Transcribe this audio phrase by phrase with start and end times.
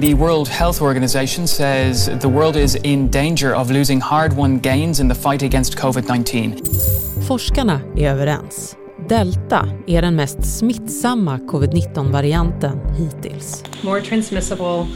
[0.00, 5.08] The World Health Organization says the world is in danger of losing hard-won gains in
[5.08, 6.62] the fight against COVID-19.
[7.28, 8.76] Forskarna är överens.
[9.08, 13.64] Delta är den mest smittsamma covid-19-varianten hittills.
[13.82, 14.86] More transmissible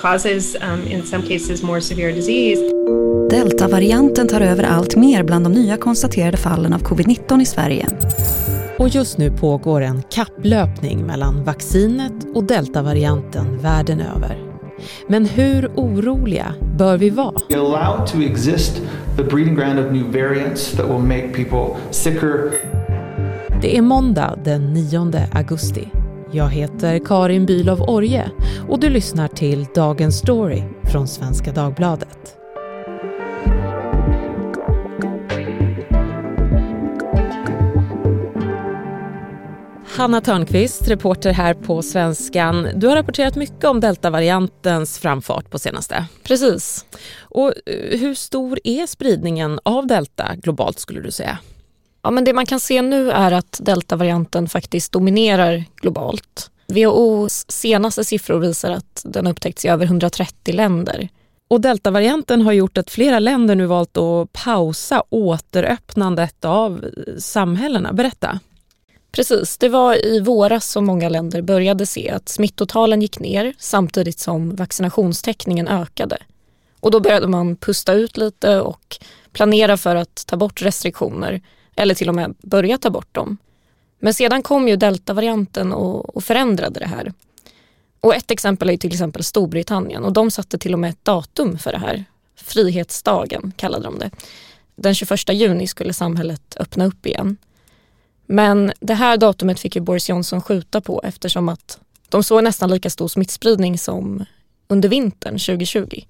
[0.00, 2.62] causes, um, in some cases, more severe disease.
[3.30, 7.86] Delta-varianten tar över allt mer bland de nya konstaterade fallen av covid-19 i Sverige.
[8.78, 14.49] Och just nu pågår en kapplöpning mellan vaccinet och deltavarianten världen över.
[15.06, 17.34] Men hur oroliga bör vi vara?
[17.48, 18.82] We allow to exist
[19.16, 22.52] the breeding ground of new variants that will make people sicker.
[23.62, 25.88] Det är måndag den 9 augusti.
[26.32, 28.30] Jag heter Karin Bülow Orje
[28.68, 30.62] och du lyssnar till Dagens Story
[30.92, 32.39] från Svenska Dagbladet.
[40.00, 42.68] Hanna Törnqvist, reporter här på Svenskan.
[42.74, 46.04] Du har rapporterat mycket om deltavariantens framfart på senaste.
[46.22, 46.84] Precis.
[47.20, 51.38] Och eh, hur stor är spridningen av delta globalt skulle du säga?
[52.02, 56.50] Ja, men det man kan se nu är att deltavarianten faktiskt dominerar globalt.
[56.68, 61.08] WHOs senaste siffror visar att den upptäckts i över 130 länder.
[61.48, 66.84] Och deltavarianten har gjort att flera länder nu valt att pausa återöppnandet av
[67.18, 67.92] samhällena.
[67.92, 68.40] Berätta.
[69.12, 74.18] Precis, det var i våras som många länder började se att smittotalen gick ner samtidigt
[74.18, 76.18] som vaccinationstäckningen ökade.
[76.80, 78.98] Och då började man pusta ut lite och
[79.32, 81.40] planera för att ta bort restriktioner
[81.76, 83.38] eller till och med börja ta bort dem.
[83.98, 87.12] Men sedan kom ju deltavarianten och, och förändrade det här.
[88.00, 91.58] Och ett exempel är till exempel Storbritannien och de satte till och med ett datum
[91.58, 92.04] för det här.
[92.36, 94.10] Frihetsdagen kallade de det.
[94.76, 97.36] Den 21 juni skulle samhället öppna upp igen.
[98.32, 101.78] Men det här datumet fick ju Boris Johnson skjuta på eftersom att
[102.08, 104.24] de såg nästan lika stor smittspridning som
[104.68, 106.00] under vintern 2020.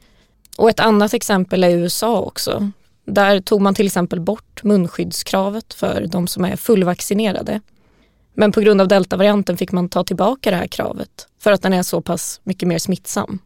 [0.57, 2.71] Och ett annat exempel är USA också.
[3.05, 7.61] Där tog man till exempel bort munskyddskravet för de som är fullvaccinerade.
[8.35, 11.73] Men på grund av deltavarianten fick man ta tillbaka det här kravet för att den
[11.73, 13.39] är så pass mycket mer smittsam.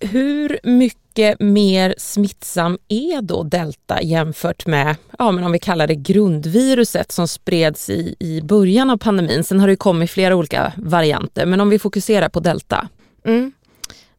[0.00, 5.86] Hur mycket mycket mer smittsam är då delta jämfört med, ja, men om vi kallar
[5.86, 9.44] det grundviruset som spreds i, i början av pandemin?
[9.44, 12.88] Sen har det kommit flera olika varianter, men om vi fokuserar på delta.
[13.24, 13.52] Mm.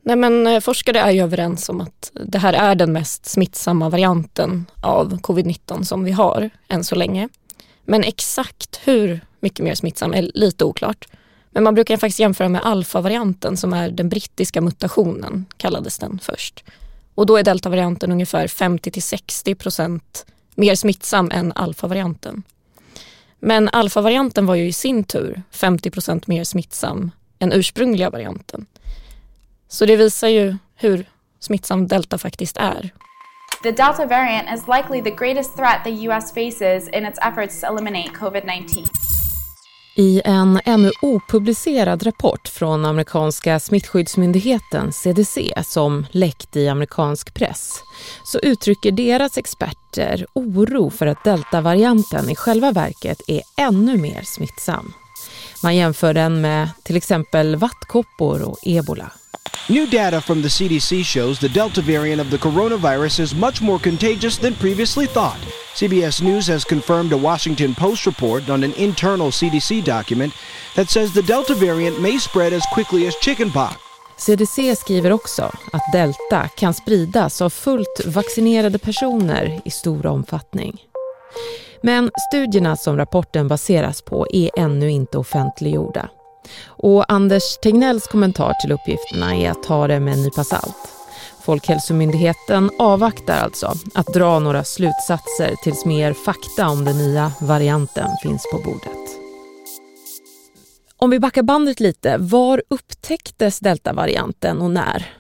[0.02, 3.90] Nej, men eh, forskare är ju överens om att det här är den mest smittsamma
[3.90, 7.30] varianten av covid-19 som vi har än så länge.
[7.86, 11.08] Men exakt hur mycket mer smittsam är lite oklart.
[11.50, 16.64] Men man brukar faktiskt jämföra med alfavarianten som är den brittiska mutationen, kallades den först.
[17.16, 20.26] Och då är deltavarianten ungefär 50-60 procent
[20.56, 22.44] mer smittsam än alfavarianten.
[23.40, 28.66] Men alfavarianten var ju i sin tur 50 procent mer smittsam än ursprungliga varianten.
[29.68, 31.06] Så det visar ju hur
[31.40, 32.92] smittsam delta faktiskt är.
[33.64, 37.68] The Delta variant is likely the greatest threat the US faces in its efforts to
[37.68, 39.03] eliminate COVID-19.
[39.96, 47.74] I en ännu opublicerad rapport från amerikanska smittskyddsmyndigheten CDC som läckt i amerikansk press
[48.26, 54.94] så uttrycker deras experter oro för att deltavarianten i själva verket är ännu mer smittsam.
[55.64, 59.12] Man jämför den med till exempel vattkoppor och ebola.
[59.70, 63.80] New data from the CDC shows the Delta variant of the coronavirus is much more
[63.80, 65.63] contagious than previously thought.
[65.76, 70.34] CBS News has confirmed a Washington Post report on an internal CDC document
[70.76, 73.76] that says the Delta variant may spread as quickly as chickenpox.
[74.18, 80.82] CDC skriver också att delta kan spridas av fullt vaccinerade personer i stor omfattning.
[81.82, 86.10] Men studierna som rapporten baseras på är ännu inte offentliggjorda.
[86.66, 91.03] Och Anders Tegnells kommentar till uppgifterna är att ta det med en nypa salt.
[91.46, 98.48] Folkhälsomyndigheten avvaktar alltså att dra några slutsatser tills mer fakta om den nya varianten finns
[98.52, 99.20] på bordet.
[100.98, 105.14] Om vi backar bandet lite, var upptäcktes deltavarianten och när?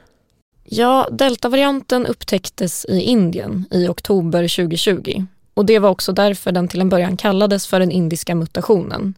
[0.64, 6.82] Ja, deltavarianten upptäcktes i Indien i oktober 2020 och det var också därför den till
[6.82, 9.14] en början kallades för den indiska mutationen.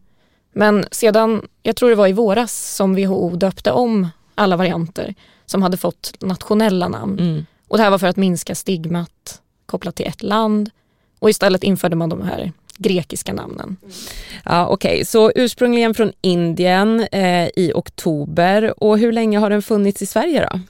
[0.52, 5.14] Men sedan, jag tror det var i våras, som WHO döpte om alla varianter
[5.46, 7.18] som hade fått nationella namn.
[7.18, 7.46] Mm.
[7.68, 10.70] Och det här var för att minska stigmat kopplat till ett land
[11.18, 13.76] och istället införde man de här grekiska namnen.
[14.44, 15.04] Ja, Okej, okay.
[15.04, 20.48] så ursprungligen från Indien eh, i oktober och hur länge har den funnits i Sverige
[20.50, 20.60] då?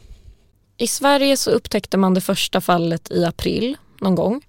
[0.76, 4.42] I Sverige så upptäckte man det första fallet i april någon gång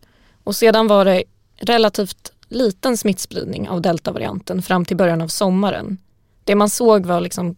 [0.43, 1.23] och sedan var det
[1.57, 5.97] relativt liten smittspridning av deltavarianten fram till början av sommaren.
[6.43, 7.55] Det man såg var liksom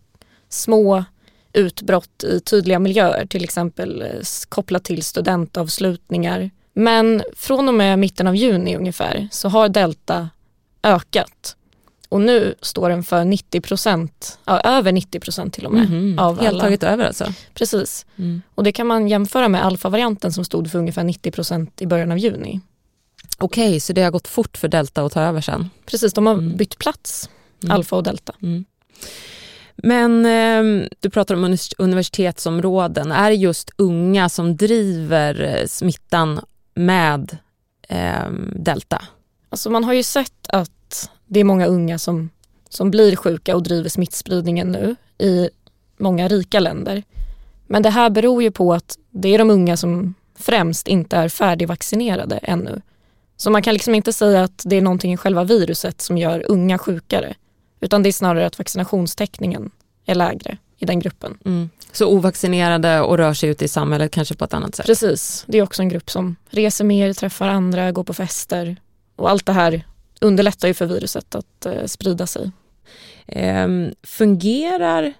[0.49, 1.03] små
[1.53, 4.07] utbrott i tydliga miljöer, till exempel eh,
[4.49, 6.49] kopplat till studentavslutningar.
[6.73, 10.29] Men från och med mitten av juni ungefär så har delta
[10.83, 11.55] ökat.
[12.09, 15.89] Och nu står den för 90 procent, ja, över 90 procent till och med.
[15.89, 16.63] Mhm, Av Helt alla.
[16.63, 17.33] tagit över alltså?
[17.53, 18.05] Precis.
[18.17, 18.41] Mm.
[18.55, 22.11] Och det kan man jämföra med alfa-varianten som stod för ungefär 90 procent i början
[22.11, 22.59] av juni.
[23.37, 25.69] Okej, så det har gått fort för delta att ta över sen?
[25.85, 26.57] Precis, de har Mm.
[26.57, 27.29] bytt plats,
[27.63, 27.75] Mm.
[27.75, 28.33] alfa och delta.
[29.83, 33.11] Men eh, du pratar om universitetsområden.
[33.11, 36.39] Är det just unga som driver eh, smittan
[36.75, 37.37] med
[37.89, 39.01] eh, delta?
[39.49, 42.29] Alltså man har ju sett att det är många unga som,
[42.69, 45.49] som blir sjuka och driver smittspridningen nu i
[45.97, 47.03] många rika länder.
[47.67, 51.29] Men det här beror ju på att det är de unga som främst inte är
[51.29, 52.81] färdigvaccinerade ännu.
[53.37, 56.45] Så man kan liksom inte säga att det är någonting i själva viruset som gör
[56.47, 57.35] unga sjukare.
[57.79, 59.71] Utan det är snarare att vaccinationstäckningen
[60.05, 61.37] är lägre i den gruppen.
[61.45, 61.69] Mm.
[61.91, 64.85] Så ovaccinerade och rör sig ute i samhället kanske på ett annat sätt?
[64.85, 68.75] Precis, det är också en grupp som reser mer, träffar andra, går på fester.
[69.15, 69.85] Och allt det här
[70.21, 72.51] underlättar ju för viruset att eh, sprida sig.
[73.27, 75.13] Ehm, fungerar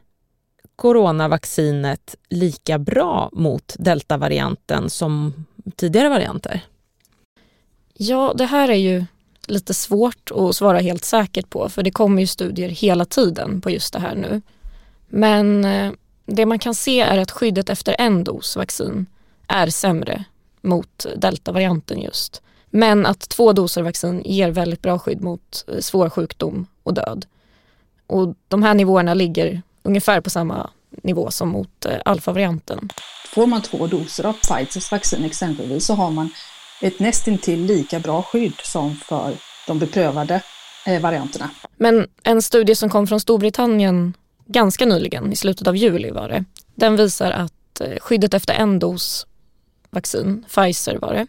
[0.76, 5.46] coronavaccinet lika bra mot deltavarianten som
[5.76, 6.62] tidigare varianter?
[7.94, 9.06] Ja, det här är ju
[9.50, 13.70] lite svårt att svara helt säkert på för det kommer ju studier hela tiden på
[13.70, 14.42] just det här nu.
[15.08, 15.92] Men eh,
[16.26, 19.06] det man kan se är att skyddet efter en dos vaccin
[19.48, 20.24] är sämre
[20.62, 22.42] mot deltavarianten just.
[22.70, 27.26] Men att två doser vaccin ger väldigt bra skydd mot eh, svår sjukdom och död.
[28.08, 30.70] Och de här nivåerna ligger ungefär på samma
[31.04, 32.90] nivå som mot eh, alfavarianten.
[33.34, 36.30] Får man två doser av Pfizers vaccin exempelvis så har man
[36.82, 39.34] ett nästintill lika bra skydd som för
[39.68, 40.42] de beprövade
[40.86, 41.50] eh, varianterna.
[41.78, 44.14] Men en studie som kom från Storbritannien
[44.46, 46.44] ganska nyligen, i slutet av juli var det,
[46.76, 49.28] den visar att eh, skyddet efter en dos
[49.90, 51.28] vaccin, Pfizer var det,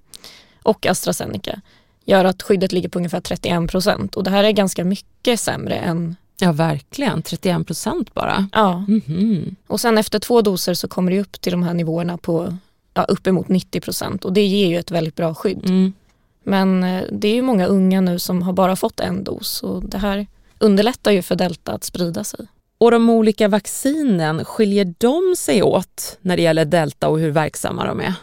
[0.63, 1.61] och AstraZeneca
[2.05, 5.75] gör att skyddet ligger på ungefär 31 procent och det här är ganska mycket sämre
[5.75, 7.23] än Ja, verkligen.
[7.23, 8.49] 31 procent bara.
[8.53, 9.57] Ja, Mhm.
[9.67, 12.57] och sen efter två doser så kommer det upp till de här nivåerna på
[12.95, 15.65] ja, uppemot 90 procent och det ger ju ett väldigt bra skydd.
[15.65, 15.93] Mm.
[16.45, 19.89] Men eh, det är ju många unga nu som har bara fått en dos och
[19.89, 20.27] det här
[20.59, 22.47] underlättar ju för delta att sprida sig.
[22.79, 27.87] Och de olika vaccinen, skiljer de sig åt när det gäller delta och hur verksamma
[27.87, 28.15] de är?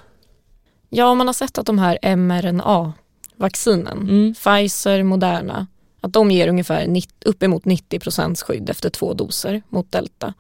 [0.90, 4.34] Ja, man har sett att de här mRNA-vaccinen, Mm.
[4.34, 5.68] Pfizer, Moderna,
[6.02, 10.34] att de ger ungefär 90, uppemot 90 procents skydd efter två doser mot delta.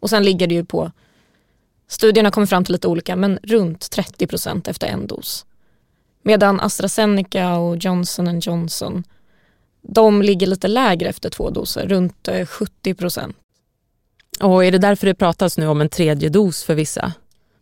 [0.00, 0.92] Och sen ligger det ju på,
[1.88, 5.46] studierna kommer fram till lite olika, men runt 30 procent efter en dos.
[6.22, 9.04] Medan AstraZeneca och Johnson Johnson,
[9.82, 13.36] de ligger lite lägre efter två doser, runt eh, 70 procent.
[14.40, 17.12] Och är det därför det pratas nu om en tredje dos för vissa?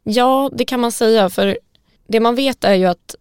[0.02, 1.30] Ja, det kan man säga.
[1.30, 1.58] För
[2.08, 3.14] det man vet är ju att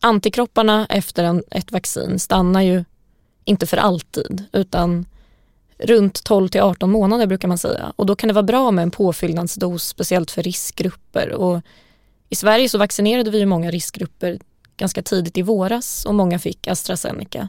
[0.00, 2.84] antikropparna efter en, ett vaccin stannar ju
[3.44, 5.06] inte för alltid utan
[5.82, 7.92] runt 12 till 18 månader brukar man säga.
[7.96, 11.32] Och då kan det vara bra med en påfyllnadsdos, speciellt för riskgrupper.
[11.32, 11.60] Och
[12.28, 14.38] I Sverige så vaccinerade vi ju många riskgrupper
[14.76, 17.48] ganska tidigt i våras och många fick AstraZeneca.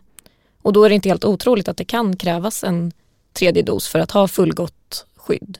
[0.61, 2.91] Och då är det inte helt otroligt att det kan krävas en
[3.33, 5.57] tredje dos för att ha fullgott skydd.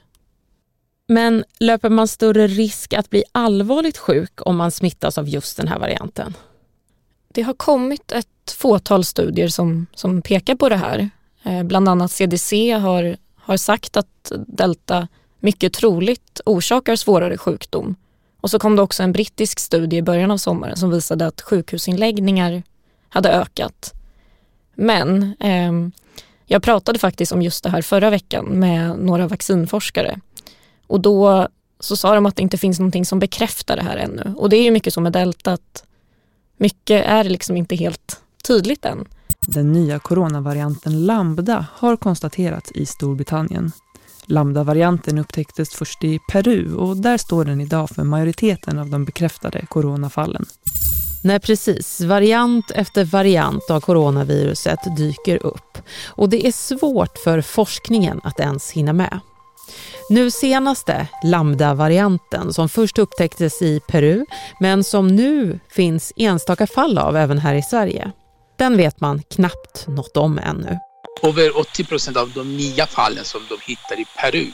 [1.08, 5.68] Men löper man större risk att bli allvarligt sjuk om man smittas av just den
[5.68, 6.34] här varianten?
[7.28, 11.10] Det har kommit ett fåtal studier som, som pekar på det här.
[11.44, 15.08] Eh, bland annat CDC har, har sagt att delta
[15.40, 17.96] mycket troligt orsakar svårare sjukdom.
[18.42, 21.42] Och så kom det också en brittisk studie i början av sommaren som visade att
[21.42, 22.64] sjukhusinläggningar
[23.10, 23.94] hade ökat.
[24.76, 25.72] Men eh,
[26.46, 30.20] jag pratade faktiskt om just det här förra veckan med några vaccinforskare.
[30.88, 31.48] Och då
[31.80, 34.34] så sa de att det inte finns någonting som bekräftar det här ännu.
[34.38, 35.84] Och det är ju mycket så med delta att
[36.58, 39.08] mycket är liksom inte helt tydligt än.
[39.48, 43.72] Den nya coronavarianten lambda har konstaterats i Storbritannien.
[44.26, 49.66] Lambda-varianten upptäcktes först i Peru och där står den idag för majoriteten av de bekräftade
[49.70, 50.46] coronafallen.
[51.24, 58.22] Nej precis, variant efter variant av coronaviruset dyker upp och det är svårt för forskningen
[58.24, 59.20] att ens hinna med.
[60.10, 64.26] Nu senaste, lambda-varianten, som först upptäcktes i Peru
[64.60, 68.12] men som nu finns enstaka fall av även här i Sverige.
[68.62, 70.80] Den vet man knappt något om ännu.
[71.24, 74.52] Över 80 procent av de nya fallen som de hittar i Peru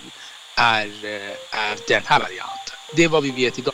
[0.58, 2.76] är, eh, är den här varianten.
[2.96, 3.74] Det är vad vi vet idag.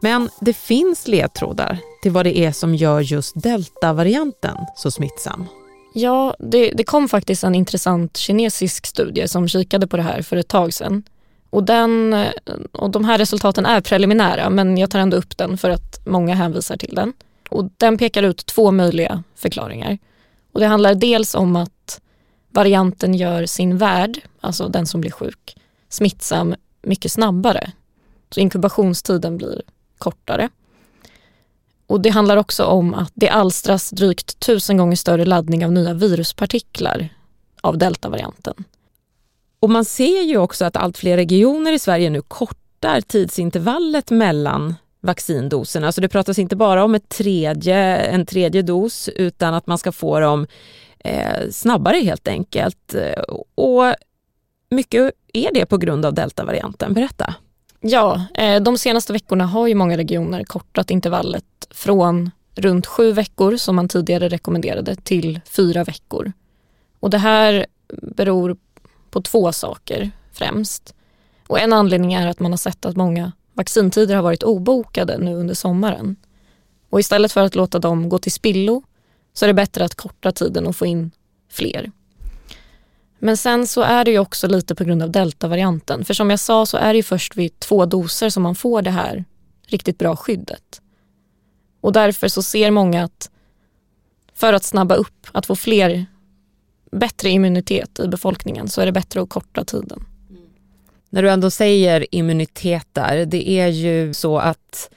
[0.00, 5.46] Men det finns ledtrådar till vad det är som gör just delta-varianten så smittsam.
[5.94, 10.36] Ja, det, det kom faktiskt en intressant kinesisk studie som kikade på det här för
[10.36, 11.02] ett tag sedan.
[11.50, 12.24] Och, den,
[12.72, 16.34] och de här resultaten är preliminära men jag tar ändå upp den för att många
[16.34, 17.12] hänvisar till den.
[17.48, 19.98] Och den pekar ut två möjliga förklaringar.
[20.52, 22.00] Och det handlar dels om att
[22.50, 25.56] varianten gör sin värd, alltså den som blir sjuk,
[25.88, 27.72] smittsam mycket snabbare.
[28.30, 29.62] Så inkubationstiden blir
[29.98, 30.48] kortare.
[31.86, 35.94] Och det handlar också om att det alstras drygt tusen gånger större laddning av nya
[35.94, 37.08] viruspartiklar
[37.60, 38.64] av deltavarianten.
[39.60, 44.74] Och man ser ju också att allt fler regioner i Sverige nu kortar tidsintervallet mellan
[45.00, 45.84] vaccindoserna.
[45.84, 49.78] Så alltså, det pratas inte bara om ett tredje, en tredje dos utan att man
[49.78, 50.46] ska få dem
[50.98, 52.94] eh, snabbare helt enkelt.
[53.54, 53.94] Och
[54.70, 56.94] mycket är det på grund av deltavarianten.
[56.94, 57.34] Berätta.
[57.80, 63.56] Ja, eh, de senaste veckorna har ju många regioner kortat intervallet från runt sju veckor
[63.56, 66.32] som man tidigare rekommenderade till fyra veckor.
[67.00, 67.66] Och det här
[68.02, 68.56] beror
[69.10, 70.94] på två saker främst.
[71.46, 75.34] Och en anledning är att man har sett att många vaccintider har varit obokade nu
[75.34, 76.16] under sommaren.
[76.90, 78.82] Och istället för att låta dem gå till spillo
[79.32, 81.10] så är det bättre att korta tiden och få in
[81.50, 81.90] fler.
[83.18, 86.04] Men sen så är det ju också lite på grund av deltavarianten.
[86.04, 88.82] För som jag sa så är det ju först vid två doser som man får
[88.82, 89.24] det här
[89.66, 90.80] riktigt bra skyddet.
[91.80, 93.30] Och därför så ser många att
[94.34, 96.06] för att snabba upp, att få fler
[96.92, 100.07] bättre immunitet i befolkningen så är det bättre att korta tiden.
[101.10, 104.90] När du ändå säger immunitet där, det är ju så att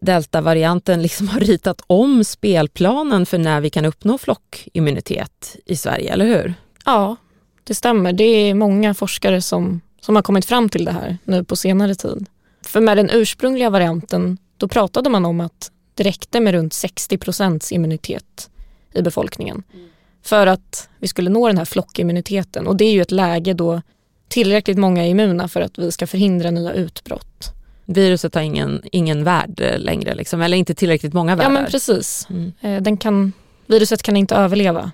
[0.00, 6.26] deltavarianten liksom har ritat om spelplanen för när vi kan uppnå flockimmunitet i Sverige, eller
[6.26, 6.54] hur?
[6.84, 7.16] Ja,
[7.64, 8.12] det stämmer.
[8.12, 11.94] Det är många forskare som, som har kommit fram till det här nu på senare
[11.94, 12.26] tid.
[12.62, 17.18] För med den ursprungliga varianten, då pratade man om att det räckte med runt 60
[17.18, 18.50] procents immunitet
[18.94, 19.88] i befolkningen mm.
[20.22, 22.66] för att vi skulle nå den här flockimmuniteten.
[22.66, 23.82] Och det är ju ett läge då
[24.30, 27.52] tillräckligt många är immuna för att vi ska förhindra nya utbrott.
[27.84, 31.50] Viruset har ingen, ingen värld längre, liksom, eller inte tillräckligt många värdar.
[31.50, 32.26] Ja men precis.
[32.30, 32.52] Mm.
[32.60, 33.32] Eh, den kan,
[33.66, 34.90] viruset kan inte överleva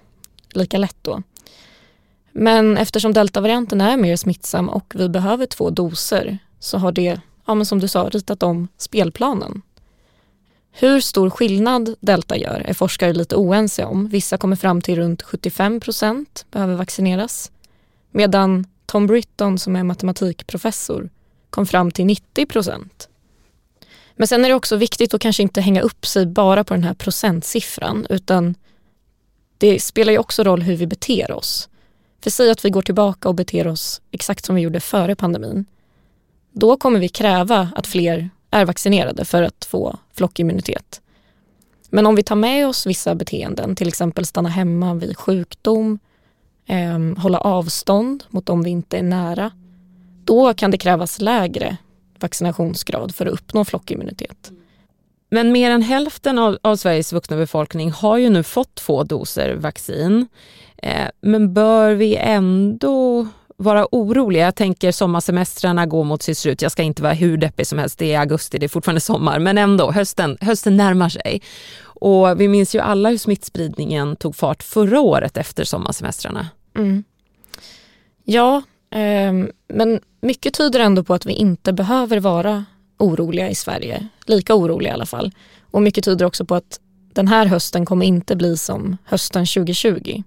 [0.53, 1.23] lika lätt då.
[2.33, 7.55] Men eftersom deltavarianten är mer smittsam och vi behöver två doser så har det, ja,
[7.55, 9.63] men som du sa, ritat om spelplanen.
[10.73, 14.09] Hur stor skillnad delta gör är forskare lite oense om.
[14.09, 17.51] Vissa kommer fram till runt 75 procent behöver vaccineras
[18.11, 21.11] medan Tom Britton som är matematikprofessor
[21.51, 23.09] kom fram till 90 procent.
[24.17, 26.85] Men sen är det också viktigt att kanske inte hänga upp sig bara på den
[26.85, 28.55] här procentsiffran utan
[29.59, 31.69] det spelar ju också roll hur vi beter oss.
[32.23, 35.65] För säg att vi går tillbaka och beter oss exakt som vi gjorde före pandemin.
[36.53, 41.01] Då kommer vi kräva att fler är vaccinerade för att få flockimmunitet.
[41.91, 45.99] Men om vi tar med oss vissa beteenden, till exempel stanna hemma vid sjukdom,
[46.67, 49.51] eh, hålla avstånd mot dem vi inte är nära,
[50.25, 51.77] då kan det krävas lägre
[52.21, 54.53] vaccinationsgrad för att uppnå flockimmunitet.
[55.31, 59.55] Men mer än hälften av, av, Sveriges vuxna befolkning har ju nu fått två doser
[59.55, 60.27] vaccin.
[60.77, 64.45] Eh, men bör vi ändå vara oroliga?
[64.45, 66.63] Jag tänker sommarsemestrarna går mot sitt slut.
[66.63, 67.99] Jag ska inte vara hur deppig som helst.
[67.99, 69.39] Det är augusti, det är fortfarande sommar.
[69.39, 71.43] Men ändå, hösten, hösten närmar sig.
[71.83, 76.49] Och vi minns ju alla hur smittspridningen tog fart förra året efter sommarsemestrarna.
[76.77, 77.05] Mm.
[78.25, 79.33] Ja, eh,
[79.69, 82.65] men mycket tyder ändå på att vi inte behöver vara
[82.99, 84.09] oroliga i Sverige.
[84.27, 85.33] Lika oroliga i alla fall.
[85.71, 86.81] Och mycket tyder också på att
[87.13, 90.23] den här hösten kommer inte bli som hösten 2020.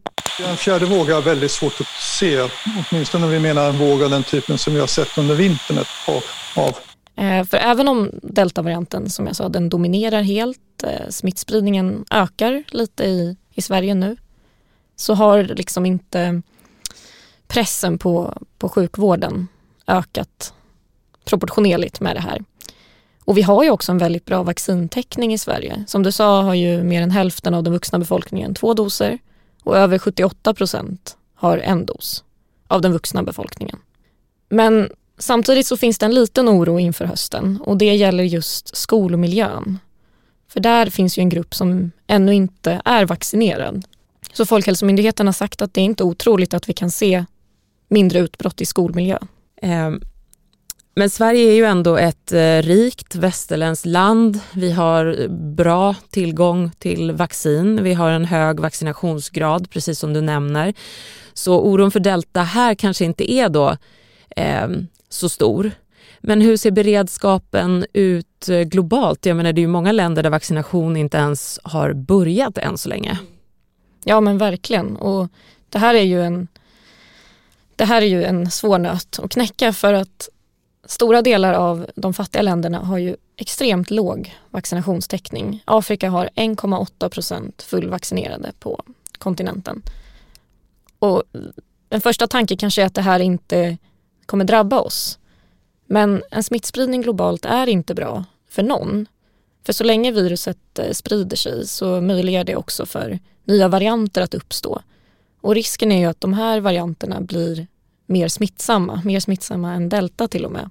[0.48, 2.50] En fjärde våg är väldigt svårt att se,
[2.92, 5.78] åtminstone om vi menar en våg av den typen som vi har sett under vintern
[5.78, 6.24] ett par
[6.64, 6.78] av.
[7.16, 13.04] Eh, för även om deltavarianten, som jag sa, den dominerar helt, eh, smittspridningen ökar lite
[13.04, 14.18] i, i Sverige nu,
[15.00, 16.42] så har liksom inte
[17.48, 19.48] pressen på, på sjukvården
[19.88, 20.54] ökat
[21.26, 22.44] proportionerligt med det här.
[23.26, 25.84] Och vi har ju också en väldigt bra vaccintäckning i Sverige.
[25.88, 29.20] Som du sa har ju mer än hälften av den vuxna befolkningen två doser
[29.64, 32.24] och över 78 procent har en dos
[32.68, 33.80] av den vuxna befolkningen.
[34.50, 39.80] Men samtidigt så finns det en liten oro inför hösten och det gäller just skolmiljön.
[40.48, 43.86] För där finns ju en grupp som ännu inte är vaccinerad.
[44.34, 47.26] Så Folkhälsomyndigheten har sagt att det är inte otroligt att vi kan se
[47.90, 49.18] mindre utbrott i skolmiljö.
[49.62, 50.02] Ehm,
[50.96, 54.40] men Sverige är ju ändå ett eh, rikt västerländskt land.
[54.54, 57.84] Vi har bra tillgång till vaccin.
[57.84, 60.74] Vi har en hög vaccinationsgrad, precis som du nämner.
[61.34, 63.78] Så oron för delta här kanske inte är då
[64.36, 64.68] eh,
[65.10, 65.72] så stor.
[66.22, 69.26] Men hur ser beredskapen ut eh, globalt?
[69.26, 72.90] Jag menar, det är ju många länder där vaccination inte ens har börjat än så
[72.90, 73.20] länge.
[74.10, 74.96] Ja men verkligen.
[74.96, 75.28] Och
[75.70, 76.48] det här är ju en,
[77.76, 80.30] det här är ju en svår nöt att knäcka för att
[80.86, 85.64] stora delar av de fattiga länderna har ju extremt låg vaccinationstäckning.
[85.66, 88.84] Afrika har 1,8 procent fullvaccinerade på
[89.18, 89.82] kontinenten.
[91.00, 91.24] Och
[91.90, 93.78] en första tanke kanske är att det här inte
[94.26, 95.20] kommer drabba oss.
[95.86, 99.06] Men en smittspridning globalt är inte bra för någon.
[99.70, 104.34] För så länge viruset eh, sprider sig så möjliggör det också för nya varianter att
[104.34, 104.82] uppstå.
[105.42, 107.68] Och risken är ju att de här varianterna blir
[108.06, 110.70] mer smittsamma, mer smittsamma än delta till och med.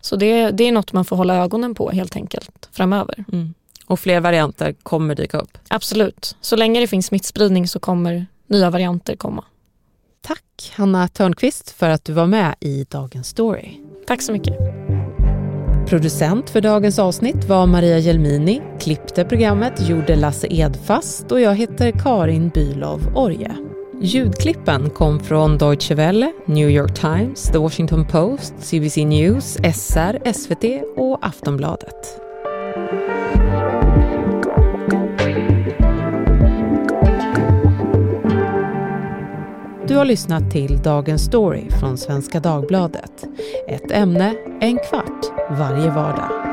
[0.00, 3.24] Så det, det är något man får hålla ögonen på helt enkelt framöver.
[3.32, 3.54] Mm.
[3.86, 5.58] Och fler varianter kommer dyka upp?
[5.68, 6.36] Absolut.
[6.40, 9.44] Så länge det finns smittspridning så kommer nya varianter komma.
[10.20, 13.80] Tack Hanna Törnqvist för att du var med i Dagens Story.
[14.06, 14.87] Tack så mycket.
[15.88, 21.92] Producent för dagens avsnitt var Maria Jelmini, klippte programmet gjorde Lasse Edfast och jag heter
[21.92, 23.56] Karin Bylov Orje.
[24.00, 30.64] Ljudklippen kom från Deutsche Welle, New York Times, The Washington Post, CBC News, SR, SVT
[30.96, 32.20] och Aftonbladet.
[39.88, 43.24] Du har lyssnat till Dagens Story från Svenska Dagbladet.
[43.68, 45.26] Ett ämne, en kvart,
[45.58, 46.47] varje vardag.